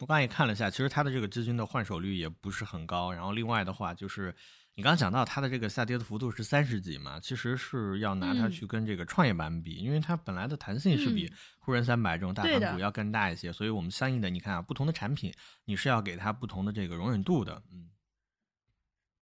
[0.04, 3.14] 我刚才也看了一下，其实它的这个基金的换手率也不是很高。
[3.14, 4.36] 然后另外的话，就是
[4.76, 8.52] 你刚刚讲到它的这个下跌的幅度是三十几嘛，其实是要拿它嗯。
[8.52, 11.38] 去跟这个创业板比，因为它本来的弹性是比嗯。
[11.60, 17.88] 沪深三百这种大盘股要更大一些，所以我们相应的你看啊，不同的产品你是要给它不同的这个容忍度的，嗯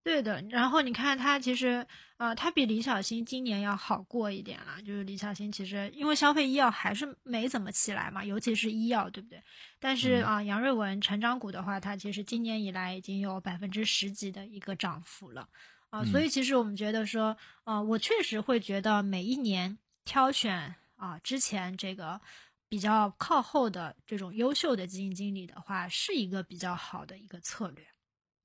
[0.04, 1.86] 对的，然后你看他其实，
[2.18, 4.82] 呃，他比李小新今年要好过一点了。
[4.82, 9.40] 就是李小新其实因为消费医药还是没怎么起来嘛，尤其是医药，对不对？
[9.80, 15.48] 但是嗯啊、杨瑞文成长股的话，它其实今年以来已经有百分之十几的一个涨幅了
[15.92, 22.20] 啊、所嗯以其实我们觉得说，啊、我确实会觉得每一年挑选啊、之前这个
[22.68, 27.86] 比较靠后的这种优秀的基金经理的话，是一个比较好的一个策略。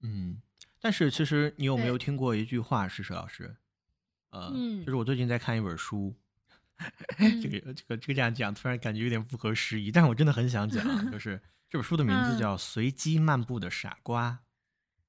[0.03, 0.43] 嗯。
[0.81, 1.97] 但是其实你有没有。
[1.99, 3.57] 听过一句话，施舍老师？
[4.31, 4.85] 呃，嗯。
[4.85, 6.15] 就是我最近在看一本书，
[7.19, 7.43] 嗯。
[7.43, 12.39] 这个这个这个这样讲，突然感觉有点不合时宜，但是我真的很想讲啊，就是这本书的名字嗯。
[12.39, 14.31] 叫《随机漫步的傻瓜》，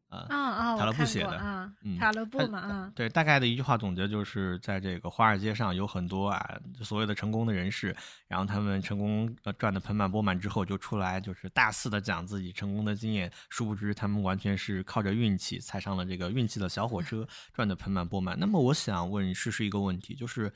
[0.10, 7.96] 啊、啊啊，塔勒布写的过啊，嗯塔勒布他嘛啊，对，大概的一句话总结就是，在这个华尔街上有很多啊所谓的成功的人士，
[8.28, 18.38] 然后他们成功呃赚的盆满钵满之后，就出来就是大肆的讲自己成功的经验，殊不知他们完全是靠着运气踩上了这个运气的小火车，赚的盆满钵满。
[18.40, 20.52] 那么我想问试试一个问题，就是。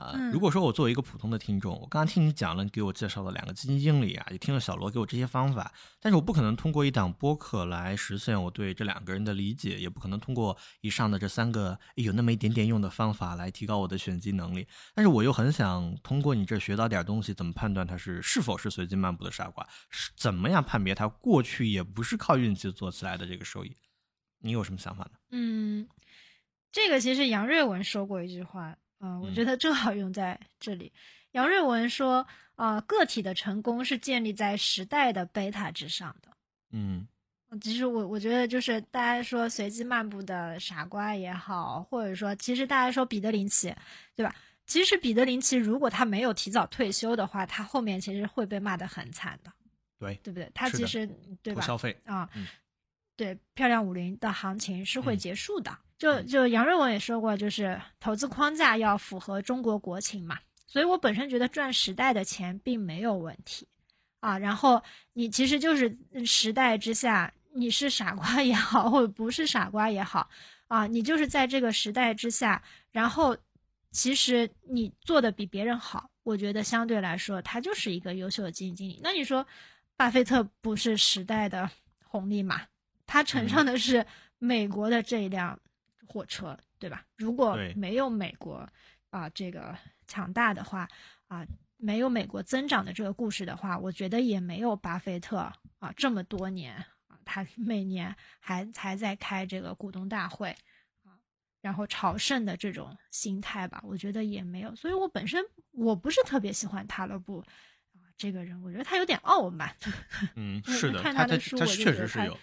[0.00, 14.66] 啊、嗯如果说我作为一个普通的听众，我刚刚听你讲了，给我介绍了两个基金经理啊，也听了小罗给我这些方法，但是我不可能通过一档播客来实现我对这两个人的理解，也不可能通过以上的这三个有那么一点点用的方法来提高我的选基能力。
[14.94, 19.68] 但是我又很想通过你这学到点东西，怎么判断他是是否是随机漫步的傻瓜？
[19.90, 23.76] 是怎么样判别他过去也不是靠运气做起来的这个收益？
[24.38, 25.10] 你有什么想法呢？
[25.32, 25.86] 嗯，
[26.72, 30.92] 这个其实杨瑞文说过一句话，嗯、我嗯觉得正好用在这里。
[31.32, 36.28] 杨瑞文说，啊、个体的成功是建立在时代的贝塔之上的。
[36.72, 37.06] 嗯
[37.60, 43.74] 其实我我觉得就是大家说随机漫步的傻瓜也好，或者说其实大家说彼得林奇，
[44.14, 44.32] 对吧？
[44.66, 49.50] 其实彼得林奇如果他没有提早退休的话，他后面其实会被骂得很惨的，
[49.98, 50.48] 对，对不对？
[50.54, 51.04] 他其实
[51.42, 51.60] 对吧？
[51.62, 52.46] 消费，啊，嗯
[53.20, 55.76] 对，漂亮五零的行情是会嗯结束的。
[55.98, 60.38] 就嗯就杨瑞文也说过，就是投资框架要符合中国国情嘛。
[60.66, 63.68] 所以我本身觉得赚时代的钱并没有问题
[64.20, 64.38] 啊。
[64.38, 70.26] 然后你其实就是嗯时代之下，你是傻瓜也好，或者不是傻瓜也好
[70.68, 73.36] 啊，你就是在这个时代之下，然后
[73.90, 78.98] 其实你做的比别人好，我觉得相对来说，他就是一个优秀的基金经理。
[79.02, 79.46] 那你说，
[79.94, 81.70] 巴菲特不是时代的
[82.02, 82.62] 红利马，
[83.10, 84.06] 他乘上的是
[84.38, 85.58] 美国的这一辆
[86.06, 87.04] 火车，对吧？
[87.16, 88.64] 如果没有美国
[89.10, 90.88] 啊、这个强大的话
[91.26, 91.44] 啊、
[91.76, 95.38] 没有美国增长的这个故事的话，我觉得也没有巴菲特
[95.80, 96.76] 啊这么多年
[97.08, 100.50] 啊，他每年还还在开这个股东大会
[101.02, 101.18] 啊，
[101.60, 104.72] 然后朝圣的这种心态吧，我觉得也没有。
[104.76, 107.38] 所以我本身我不是特别喜欢塔勒布
[107.94, 109.74] 啊这个人，我觉得他有点傲慢。
[110.36, 112.40] 嗯，是的，看他的书我就他确觉得他实是有，对，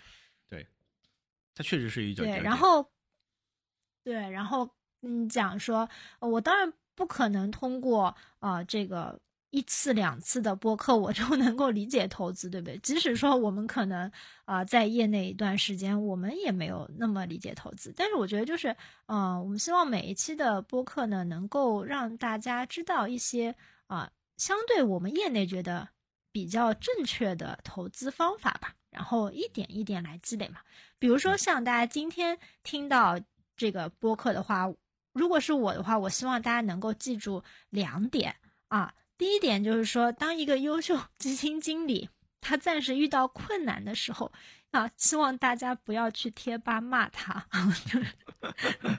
[1.58, 2.88] 他确实是一种对，然后
[4.04, 4.70] 对，然后
[5.02, 5.90] 嗯讲说，
[6.20, 12.78] 呃我当然不可能通过呃这个一次两次的播客我就 能够理解投资，对不对？
[12.80, 14.12] 即使说我们可能
[14.46, 18.76] 啊、在业内一段时间，我们也没有那么理解投资，但是我觉得就是，
[19.08, 23.56] 嗯、我们希望每一期的播客呢，能够让大家知道一些
[23.88, 25.90] 啊、相对我们业内觉得
[26.32, 30.60] 比较正确的投资方法吧，然后一点一点来积累嘛。
[31.00, 33.20] 比如说像大家今天听到
[33.56, 34.72] 这个播客的话，
[35.14, 38.36] 如果是我的话，我希望大家能够记住两点。
[38.68, 38.94] 啊。
[39.18, 42.08] 第一点就是说，当一个优秀 基金经理
[42.40, 44.32] 他暂时遇到困难的时候
[44.70, 47.48] 啊，希望大家不要去贴吧骂他，
[47.92, 48.14] 就是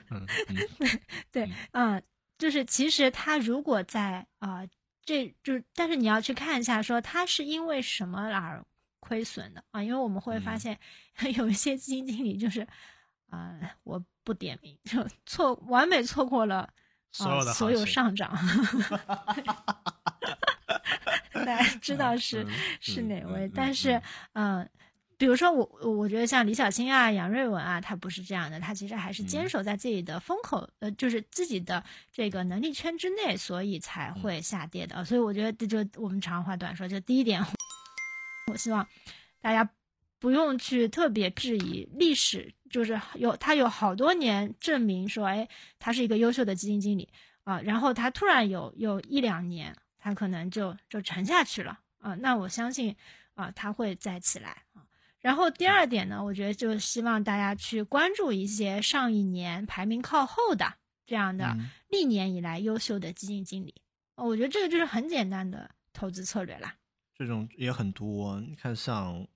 [0.09, 0.99] 嗯嗯。
[1.31, 2.03] 对，嗯，
[2.37, 4.67] 就是其实他如果在啊、
[5.05, 8.61] 这就是，但是你要去看一下，说他是因为什么而
[8.99, 9.81] 亏损的啊？
[9.81, 10.79] 因为我们会发嗯现
[11.37, 12.67] 有一些基金经理就是，
[13.29, 16.69] 啊、我不点名，就错完美错过了
[17.11, 18.31] 所有的啊、所有上涨。
[21.45, 22.49] 大家知道是、嗯
[22.81, 23.47] 是哪位？
[23.47, 24.01] 嗯但是，
[24.33, 24.67] 嗯、
[25.17, 35.03] 比如说我，我觉得像李小青啊、杨瑞文啊，他不是这样的，他其实还是坚嗯守在自己的风口，呃，就是自己的这个能力圈之内，所以才嗯会下跌的。
[35.05, 37.41] 所以我觉得，这就我们长话短说，就第一点，
[38.49, 38.87] 我希望
[39.39, 39.69] 大家
[40.19, 45.47] 不用去特别质疑历史，就是有他有好多年证明说，哎，
[45.79, 47.07] 他是一个优秀的基金经理
[47.43, 52.95] 啊，然后他突然有有一两年，他可能就就沉下去了啊，那我相信
[53.35, 54.83] 啊，他会再起来啊。
[55.21, 60.73] 然后第二点呢，我觉得就希望大家去关注一些上一年排名靠后的
[61.05, 63.73] 这样的嗯历年以来优秀的基金经理。
[64.15, 66.75] 哦，我觉得这个就是很简单的投资策略啦。
[67.19, 68.39] 这种也很多。
[68.39, 69.27] 你看，像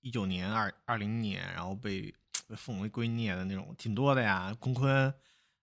[0.00, 2.02] 一九年、二二零年，然后被
[2.46, 4.56] 被奉为圭臬的那种，挺多的呀。
[4.60, 5.12] 龚坤，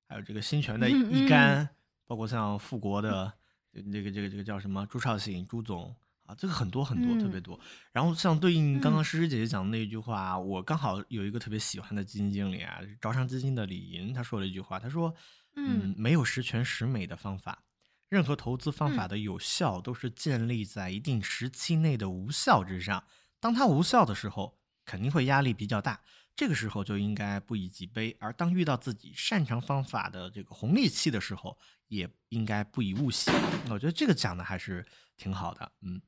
[0.06, 1.70] 还有这个新泉的嗯一干，
[2.06, 3.32] 包括像富国的
[3.72, 7.58] 这个这个这个叫什么朱少醒朱总啊，这个很多很多，嗯特别多。
[7.94, 15.16] 然后像对应刚刚嗯诗诗姐姐讲的那一句话，我刚好有一个特别喜欢的基金经理啊，招商基金的李银，他说了一句话，他说
[15.56, 17.64] ：“嗯没有十全十美的方法，
[18.10, 23.04] 任何投资方法嗯的有效都是建立在一定时期内的无效之上。
[23.40, 26.02] 当它无效的时候，肯定会压力比较大，
[26.36, 33.32] 这个时候就应该不以己悲；而当遇到自己擅长方法的这个红利期的时候，也应该不以物喜。
[33.70, 36.02] 我觉得这个讲的还是挺好的，嗯。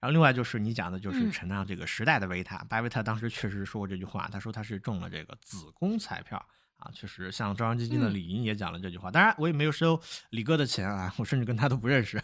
[0.00, 6.40] 然后另外就是你讲的，就是嗯乘上这个时代的维塔，巴菲特当时确实说过这句话，他说他是中了这个子宫彩票
[6.78, 9.10] 啊，确实像招商基金的嗯李银也讲了这句话。
[9.10, 12.22] 当然我也没有收李哥的钱啊，我甚至跟他都不认识。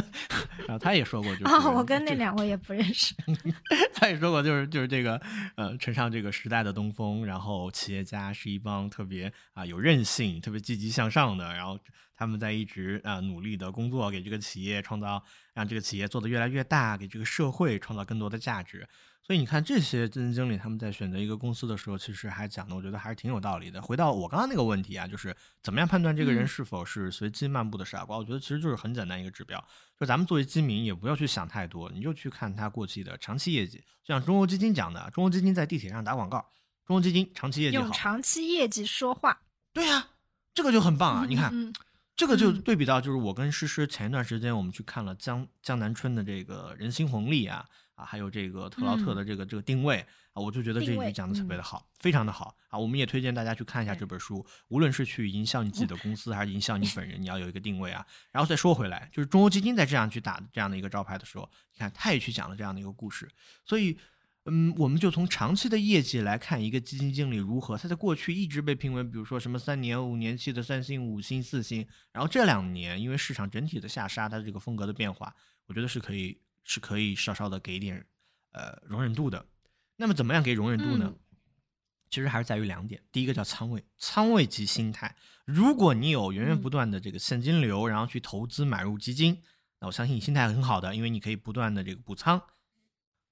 [0.66, 3.14] 然后他也说过，就是、啊、我跟那两位也不认识。
[3.94, 5.20] 他也说过，就是就是这个
[5.56, 11.78] 呃，乘上这个时代的东风，然后企业家是一帮特别啊、有韧性、特别积极向上的，然后
[12.14, 15.22] 他们在一直啊、努力的工作，给这个企业创造，
[15.54, 18.86] 让这个企业做得越来越大，给这个社会创造更多的价值。
[19.26, 23.80] 所以你看，这些基金经理他们在选择一个公司的时候，其实还讲的，我觉得还是挺有道理的。
[23.80, 28.18] 回到我刚刚那个问题啊，就是怎么样判断这个人嗯是否是随机漫步的傻瓜？
[28.18, 29.58] 我觉得其实就是很简单一个指标，
[29.98, 33.78] 就咱们作为基民也不要去想太多，你就去看他过去的长期业绩。
[34.02, 36.46] 就像中欧基金讲的，中欧基金在地铁上打广告，
[36.86, 39.40] 中欧基金长期业绩好，用长期业绩说话。
[39.72, 40.06] 对呀、
[40.52, 41.26] 这个就很棒啊！
[41.26, 41.72] 你看，嗯，
[42.16, 49.98] 这个就嗯对比到，就是我跟诗诗前一段时间我们去看了江江南春的这个人心红利啊啊，还有这个特劳特的这个、这个定位
[50.32, 52.78] 啊，我就觉得这一句讲的特别嗯的好，非常的好啊！
[52.78, 58.06] 我们也推荐大家去看一下这本书，无论是去营销你自己的 公司，还是营销你本人，你要有一个定位啊。
[58.30, 63.28] 然后再说回来，就是中欧基金在这样去打这样的一个招牌的时候，你看他也去讲了这样的一个故事，
[63.64, 63.98] 所以。
[64.46, 67.76] 嗯，我们就从长期的业绩来看，一个基金经理如何。
[67.78, 75.34] 他在过去一直被评为，比如说什么三年、五年期的三星、五星、四星，然后这两年因为市场整体的下杀，它这个风格的变化，
[75.66, 78.04] 我觉得是可以是可以稍稍的给一点
[78.52, 79.46] 呃容忍度的。
[79.96, 81.06] 那么怎么样给容忍度呢？
[81.06, 81.18] 嗯
[82.10, 85.16] 其实还是在于两点，第一个叫仓位，仓位及心态。
[85.44, 89.42] 如果你有源源不断的这个现金流，然后去投资买入基金，
[89.80, 92.40] 那我相信你心态很好的，因为你可以不断的这个补仓。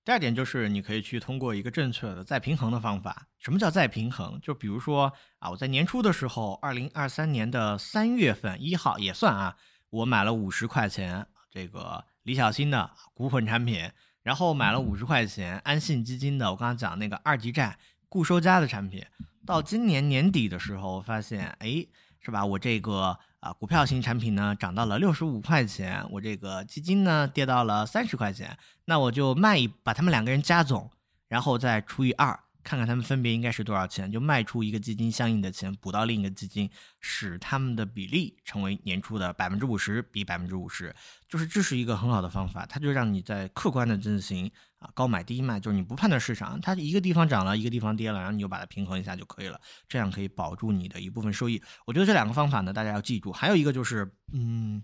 [0.05, 3.29] 第二点就是你可以去通过一个正确的再平衡的方法。
[3.39, 4.41] 什么叫再平衡？
[4.41, 9.57] 就比如说啊，我在年初的时候，二零二三年的三月份一号也算啊，
[9.91, 13.89] 我买了五十块钱这个李小新的股混产品，
[14.23, 19.05] 然后买了五十块钱安信基金的，我刚刚讲那个二级债固收加的产品。
[19.47, 21.87] 到今年年底的时候，发现，哎，
[22.21, 22.45] 是吧？
[22.45, 30.89] 我这个啊股票型产品呢涨到了六十五块钱，我这个基金呢跌到了三十块钱，那我就卖一把他们两个人加总，
[31.27, 36.71] 然后再除以二，看看他们分别应该是多少钱，就卖出一个基金相应的钱，补到另一个基金，
[37.01, 40.95] 使他们的比例成为年初的百分之五十比百分之五十，
[41.29, 44.49] 就是这是一个很好的方法，它就让你在客观的进行
[44.83, 51.63] 啊高买低卖，就是你不判断市场，它一个地方涨了，一个地方跌了，然后你就把它平衡一下就可以了，这样可以保住你的一部分收益。
[51.87, 53.33] 我觉得这两个方法呢，大家要记住。
[53.33, 54.83] 还有一个就是，嗯，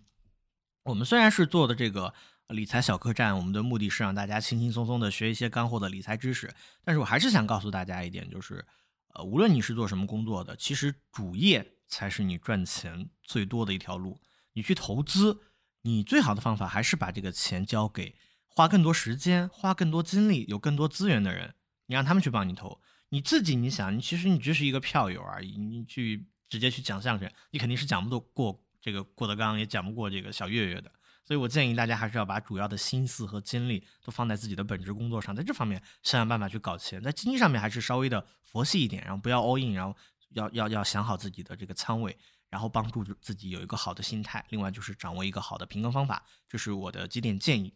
[0.85, 2.15] 我们虽然是做的这个。
[2.49, 6.51] 理财小客栈，我们的目的是让大家轻轻松松的学一些干货的理财知识。
[6.83, 8.65] 但是我还是想告诉大家一点，就是，
[9.13, 14.19] 呃，无论你是做什么工作的，其实主业才是你赚钱最多的一条路。
[14.55, 15.39] 你去投资，
[15.83, 18.17] 你最好的方法还是把这个钱交给
[18.59, 21.55] 花更多时间、花更多精力、有更多资源的人，
[21.87, 22.81] 你让他们去帮你投。
[23.11, 25.57] 你自己，你想，你其实你只是一个票友而已。
[25.57, 30.91] 你去直接去讲相声，你肯定是讲不过这个郭德纲，也讲不过这个小岳岳的。
[31.25, 39.97] 所以我建议大家还是要把主要的心思和精力都放在自己的本职工作上，在这方面想想办法去搞钱，在经济上面还是稍微的佛系一点，然后不要 all in，然后
[40.31, 42.19] 要要要想好自己的这个仓位，
[42.51, 44.45] 然后帮助自己有一个好的心态。
[44.49, 47.73] 另外就是掌握一个好的平衡方法，这是我的几点建议。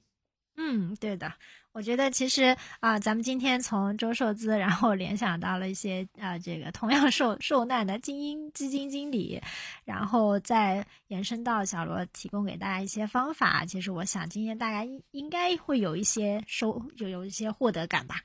[0.56, 1.32] 嗯，对的，
[1.72, 9.40] 我觉得其实啊，咱们今天从周寿资，然后联想到了一些啊，这个同样受受难的精英基金经理，
[9.84, 13.64] 然后再延伸到小罗提供给大家一些方法。
[13.64, 18.20] 其实我想今天大家应应该会有一些收，有有一些获得感吧。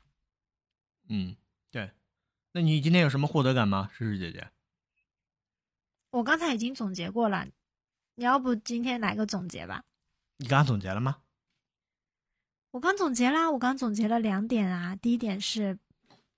[1.07, 1.35] 嗯，
[1.71, 1.89] 对。
[2.51, 4.45] 那你今天有什么获得感吗，诗诗姐姐？
[6.09, 7.47] 我刚才已经总结过了，
[8.15, 9.83] 你要不今天来个总结吧？
[10.37, 11.17] 你刚刚总结了吗？
[12.77, 14.95] 我刚总结啦，我刚总结了两点啊。
[15.01, 15.75] 第一点是，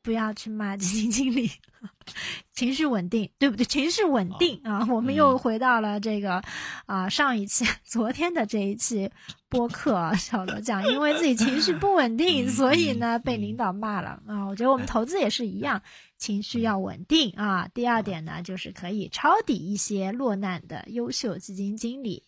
[0.01, 1.51] 不要去骂基金经理，
[2.55, 3.65] 情绪稳定，对不对？
[3.65, 6.41] 情绪稳定啊，我们又回到了这个
[6.85, 9.11] 啊上一期 昨天的这一期
[9.49, 14.45] 播客，小罗讲，因为自己情绪不稳定，所以呢被领导骂了啊。
[14.45, 15.81] 我觉得我们投资也是一样。
[16.19, 17.67] 情绪要稳定啊！
[17.73, 22.21] 第二点呢，就是可以抄底一些落难的优秀基金经理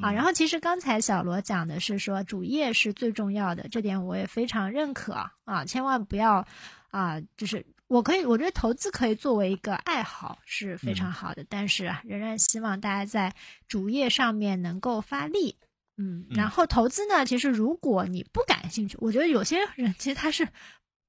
[0.00, 0.12] 啊。
[0.12, 5.12] 然后，其实刚才小罗讲的是说主业是最重要的，这点我也非常认可
[5.44, 5.64] 啊。
[5.66, 6.46] 千万不要
[6.90, 13.34] 啊，就是我可以，我觉得投资可以作为一个爱好是非常好的，但是仍然希望大家在
[13.66, 15.56] 主业上面能够发力。
[15.96, 20.48] 嗯，然后投资呢，其实如果你不感兴趣，我觉得有些人其实他是。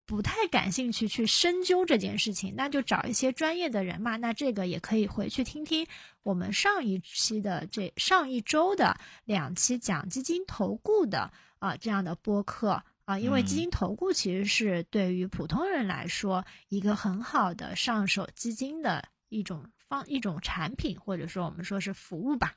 [0.06, 4.18] 不太感兴趣去深究这件事情，那就找一些专业的人嘛。
[4.18, 5.88] 那这个也可以回去听听
[6.24, 22.56] 我们上一期的这上一周的两期讲基金投顾的啊这样的播客啊，因为基金投顾其实是对于普通人来说一个很好的上手基金的一种方一种产品，或者说我们说是服务吧。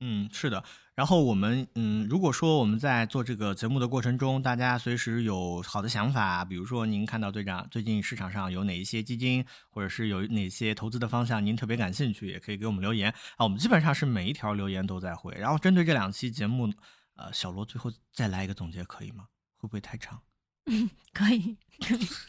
[0.00, 0.62] 嗯，是的。
[0.94, 13.44] 然后我们，嗯，如果说我们在做这个节目的过程中，大家随时有好的想法，比如说您看到队长最近市场上有哪一些基金，或者是有哪些投资的方向您特别感兴趣，也可以给我们留言啊。
[13.44, 15.34] 我们基本上是每一条留言都在回。
[15.38, 16.72] 然后针对这两期节目，
[17.16, 19.24] 呃，小罗最后再来一个总结，可以吗？
[19.56, 20.20] 会不会太长？
[20.66, 21.56] 嗯， 可以，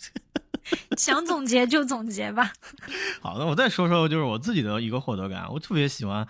[0.97, 2.51] 想总结就总结吧。
[3.21, 6.27] 好，的我再说说，就是我自己的一个获得感，我特别喜欢。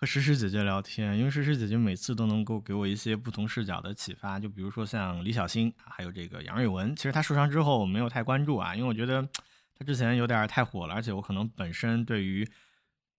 [0.00, 4.40] 和诗诗姐姐聊天，因为诗诗姐姐每次都能够给我一些不同视角的启发。
[4.40, 6.96] 就比如说像李小星，还有这个杨瑞文。
[6.96, 9.20] 其实他受伤之后我没有太关注啊，因为我觉得
[9.78, 12.48] 他之前有点太火了，而且我可能本身对于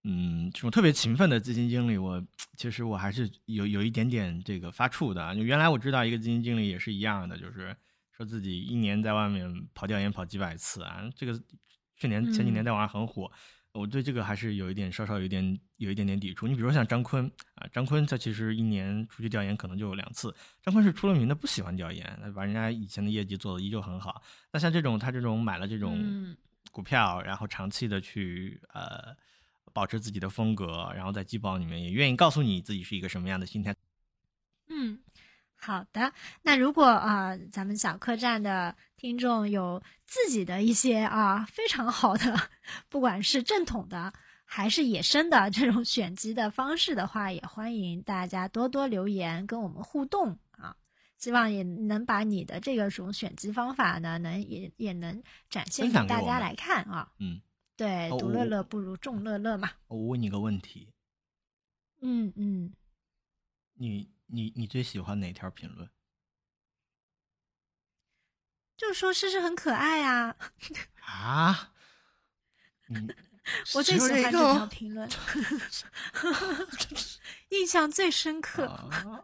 [0.06, 2.20] 嗯这种特别勤奋的基金经理，我
[2.58, 5.36] 其实我还是有有一点点这个发怵的。
[5.36, 7.78] 就原来我知道一个基金经理也是一样的，就是
[8.18, 11.08] 说自己一年在外面跑调研跑几百次啊。
[11.16, 11.40] 这个
[12.02, 13.32] 去年前几年在网上很火。
[13.74, 16.48] 我对这个还是有一点稍稍有一点有一点点抵触。
[16.48, 20.36] 你比如说像张坤啊，张坤他其实一年出去调研可能就有两次。
[20.64, 24.20] 张坤是出了名的不喜欢调研，把人家以前的业绩做的依旧很好。
[24.52, 26.36] 那像这种他这种买了这种
[26.72, 29.16] 股票，然后长期的去呃
[29.72, 33.74] 保持自己的风格，然后在季报里面也愿意告诉你自己是一个什么样的心态。
[34.68, 35.00] 嗯。
[35.64, 42.50] 好的，那如果啊，咱们小客栈的听众有自己的一些啊非常好的，
[42.90, 44.12] 不管是正统的
[44.44, 50.76] 还是野生的这种选集的方式的话，也欢迎大家多多留言跟我们互动啊。
[51.20, 57.12] 希望也能把你的这个种选集方法呢，能也也能展现给大家来看啊。
[57.20, 57.40] 嗯，
[57.78, 59.70] 对，独乐乐不如众乐乐嘛。
[59.88, 60.92] 我问你个问题。
[62.02, 62.74] 嗯嗯。
[63.76, 64.10] 你。
[64.32, 65.90] 你你最喜欢哪条评论？
[68.78, 70.36] 就说诗诗很可爱啊！
[71.06, 71.72] 啊，
[73.76, 75.08] 我最喜欢这条 评论，
[77.50, 78.66] 印象最深刻。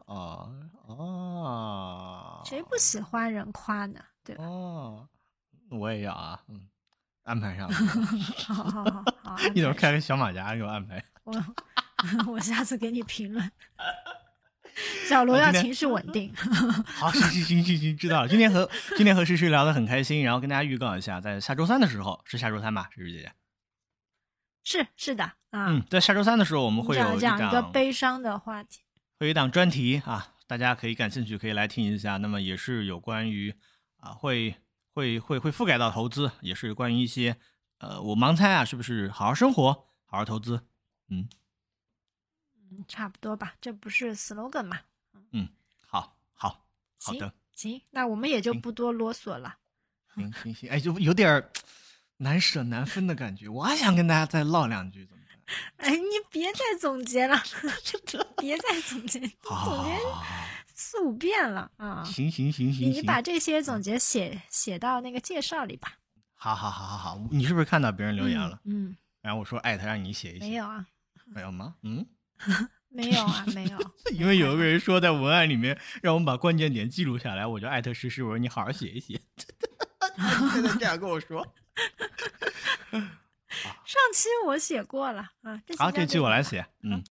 [0.06, 0.54] 哦
[0.86, 4.00] 哦，谁不喜欢人夸呢？
[4.24, 4.44] 对吧？
[4.44, 5.10] 哦，
[5.72, 6.70] 我也要啊，嗯，
[7.24, 7.68] 安排上。
[7.70, 11.04] 好好好好，一会儿开个小马甲给我安排。
[11.24, 11.34] 我
[12.28, 13.52] 我下次给你评论。
[15.08, 16.34] 小罗要情绪稳定，
[16.86, 18.28] 好，行行行行行，知道了。
[18.28, 23.32] 今天和今天和诗诗聊得很开心，然后跟大家预告一下，在下周三的时候是下周三吧，诗诗姐姐。
[24.64, 28.82] 是是的啊，嗯，在下周三的时候我们会有讲一讲一个悲伤的话题。
[29.20, 32.18] 会有一档专题啊，大家可以感兴趣可以来听一下。
[32.18, 33.56] 那么也是有关于
[33.98, 34.56] 啊，会
[34.94, 37.38] 会会会覆盖到投资，也是关于一些
[37.80, 39.74] 呃，我盲猜啊，是不是好好生活，
[40.06, 40.62] 好好投资？
[41.10, 41.30] 嗯，
[42.72, 44.80] 嗯，差不多吧，这不是 slogan 嘛？
[45.32, 45.48] 嗯
[45.88, 46.66] 好好
[47.02, 49.58] 好的，行，那我们也就不多啰嗦了。
[50.14, 51.52] 行行行，哎，就有点儿
[52.18, 53.48] 难舍难分的感觉。
[53.48, 55.28] 我还想跟大家再唠两句，怎么办？
[55.78, 57.42] 哎，你别再总结了，
[58.38, 60.02] 别再总结，好好好总结
[60.74, 62.04] 四五遍了啊！
[62.04, 65.98] 行行行你行行，你把这些总结写写到那个介绍里吧。
[66.34, 68.60] 好好好好好，你是不是看到别人留言了？
[68.66, 68.90] 嗯？
[68.90, 70.86] 嗯，然后我说艾特让你写一写，没有啊，
[71.26, 71.76] 没有吗？
[71.82, 72.06] 嗯。
[72.90, 73.78] 没有啊，没有。
[74.14, 79.20] 因为有一个人说在文案里面让我们把关键点记录下来，我就艾特诗诗，我说你好好写一写。
[80.54, 81.46] 现在这样跟我说，
[82.92, 83.04] 上
[84.14, 85.62] 期我写过了啊，
[85.92, 86.18] 这期。
[86.18, 86.66] 我来写。
[86.82, 87.04] 嗯，